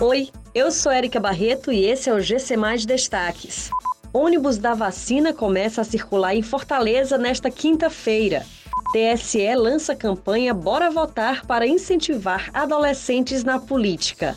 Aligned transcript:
Oi, 0.00 0.30
eu 0.54 0.70
sou 0.70 0.92
Erika 0.92 1.18
Barreto 1.18 1.72
e 1.72 1.84
esse 1.84 2.08
é 2.08 2.14
o 2.14 2.20
GC 2.20 2.56
Mais 2.56 2.86
Destaques. 2.86 3.68
Ônibus 4.12 4.56
da 4.56 4.72
vacina 4.72 5.32
começa 5.32 5.80
a 5.80 5.84
circular 5.84 6.36
em 6.36 6.42
Fortaleza 6.42 7.18
nesta 7.18 7.50
quinta-feira. 7.50 8.46
TSE 8.92 9.52
lança 9.56 9.96
campanha 9.96 10.54
Bora 10.54 10.88
Votar 10.88 11.44
para 11.44 11.66
incentivar 11.66 12.48
adolescentes 12.54 13.42
na 13.42 13.58
política. 13.58 14.36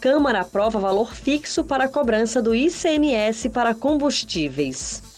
Câmara 0.00 0.40
aprova 0.40 0.78
valor 0.78 1.14
fixo 1.14 1.62
para 1.64 1.84
a 1.84 1.88
cobrança 1.88 2.40
do 2.40 2.54
ICMS 2.54 3.50
para 3.50 3.74
combustíveis. 3.74 5.13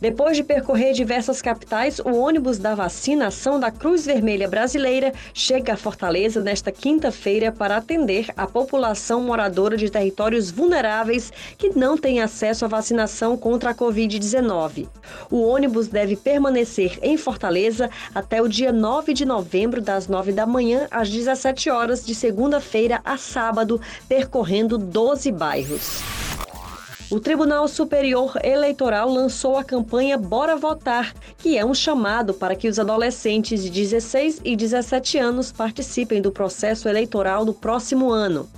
Depois 0.00 0.34
de 0.34 0.42
percorrer 0.42 0.94
diversas 0.94 1.42
capitais, 1.42 1.98
o 1.98 2.14
ônibus 2.16 2.56
da 2.56 2.74
vacinação 2.74 3.60
da 3.60 3.70
Cruz 3.70 4.06
Vermelha 4.06 4.48
Brasileira 4.48 5.12
chega 5.34 5.74
a 5.74 5.76
Fortaleza 5.76 6.40
nesta 6.40 6.72
quinta-feira 6.72 7.52
para 7.52 7.76
atender 7.76 8.28
a 8.34 8.46
população 8.46 9.20
moradora 9.20 9.76
de 9.76 9.90
territórios 9.90 10.50
vulneráveis 10.50 11.30
que 11.58 11.78
não 11.78 11.98
têm 11.98 12.22
acesso 12.22 12.64
à 12.64 12.68
vacinação 12.68 13.36
contra 13.36 13.70
a 13.70 13.74
Covid-19. 13.74 14.88
O 15.30 15.42
ônibus 15.42 15.86
deve 15.86 16.16
permanecer 16.16 16.98
em 17.02 17.18
Fortaleza 17.18 17.90
até 18.14 18.40
o 18.40 18.48
dia 18.48 18.72
9 18.72 19.12
de 19.12 19.26
novembro, 19.26 19.82
das 19.82 20.08
9 20.08 20.32
da 20.32 20.46
manhã 20.46 20.88
às 20.90 21.10
17 21.10 21.68
horas, 21.68 22.06
de 22.06 22.14
segunda-feira 22.14 23.02
a 23.04 23.18
sábado, 23.18 23.78
percorrendo 24.08 24.78
12 24.78 25.30
bairros. 25.30 26.19
O 27.10 27.18
Tribunal 27.18 27.66
Superior 27.66 28.38
Eleitoral 28.40 29.10
lançou 29.10 29.56
a 29.56 29.64
campanha 29.64 30.16
Bora 30.16 30.54
Votar, 30.54 31.12
que 31.36 31.58
é 31.58 31.64
um 31.64 31.74
chamado 31.74 32.32
para 32.32 32.54
que 32.54 32.68
os 32.68 32.78
adolescentes 32.78 33.64
de 33.64 33.68
16 33.68 34.40
e 34.44 34.54
17 34.54 35.18
anos 35.18 35.50
participem 35.50 36.22
do 36.22 36.30
processo 36.30 36.88
eleitoral 36.88 37.44
do 37.44 37.52
próximo 37.52 38.12
ano. 38.12 38.48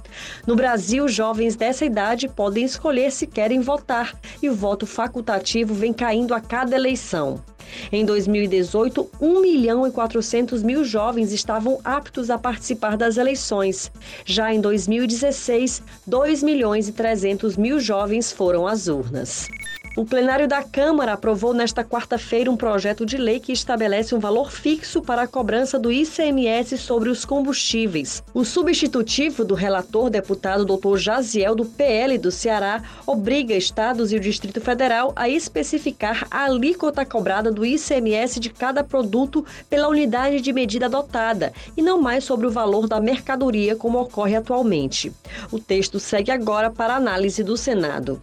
No 0.46 0.54
Brasil, 0.54 1.08
jovens 1.08 1.56
dessa 1.56 1.86
idade 1.86 2.28
podem 2.28 2.64
escolher 2.64 3.10
se 3.10 3.26
querem 3.26 3.60
votar 3.62 4.14
e 4.42 4.50
o 4.50 4.54
voto 4.54 4.86
facultativo 4.86 5.72
vem 5.72 5.94
caindo 5.94 6.34
a 6.34 6.40
cada 6.40 6.76
eleição. 6.76 7.42
Em 7.90 8.04
2018, 8.04 9.10
1 9.20 9.40
milhão 9.40 9.86
e 9.86 9.90
400 9.90 10.62
mil 10.62 10.84
jovens 10.84 11.32
estavam 11.32 11.80
aptos 11.84 12.30
a 12.30 12.38
participar 12.38 12.96
das 12.96 13.16
eleições. 13.16 13.90
Já 14.24 14.52
em 14.52 14.60
2016, 14.60 15.82
2 16.06 16.42
milhões 16.42 16.88
e 16.88 16.92
300 16.92 17.56
mil 17.56 17.78
jovens 17.80 18.32
foram 18.32 18.66
às 18.66 18.88
urnas. 18.88 19.48
O 19.94 20.06
plenário 20.06 20.48
da 20.48 20.62
Câmara 20.62 21.12
aprovou 21.12 21.52
nesta 21.52 21.84
quarta-feira 21.84 22.50
um 22.50 22.56
projeto 22.56 23.04
de 23.04 23.18
lei 23.18 23.38
que 23.38 23.52
estabelece 23.52 24.14
um 24.14 24.18
valor 24.18 24.50
fixo 24.50 25.02
para 25.02 25.22
a 25.22 25.26
cobrança 25.26 25.78
do 25.78 25.92
ICMS 25.92 26.78
sobre 26.78 27.10
os 27.10 27.26
combustíveis. 27.26 28.22
O 28.32 28.42
substitutivo 28.42 29.44
do 29.44 29.54
relator 29.54 30.08
deputado 30.08 30.64
Dr. 30.64 30.96
Jaziel 30.96 31.54
do 31.54 31.66
PL 31.66 32.16
do 32.16 32.30
Ceará 32.30 32.82
obriga 33.06 33.54
estados 33.54 34.12
e 34.12 34.16
o 34.16 34.20
Distrito 34.20 34.62
Federal 34.62 35.12
a 35.14 35.28
especificar 35.28 36.26
a 36.30 36.44
alíquota 36.44 37.04
cobrada 37.04 37.52
do 37.52 37.64
ICMS 37.64 38.40
de 38.40 38.48
cada 38.48 38.82
produto 38.82 39.44
pela 39.68 39.88
unidade 39.88 40.40
de 40.40 40.54
medida 40.54 40.86
adotada 40.86 41.52
e 41.76 41.82
não 41.82 42.00
mais 42.00 42.24
sobre 42.24 42.46
o 42.46 42.50
valor 42.50 42.88
da 42.88 42.98
mercadoria 42.98 43.76
como 43.76 44.00
ocorre 44.00 44.36
atualmente. 44.36 45.12
O 45.50 45.58
texto 45.58 46.00
segue 46.00 46.30
agora 46.30 46.70
para 46.70 46.96
análise 46.96 47.44
do 47.44 47.58
Senado. 47.58 48.22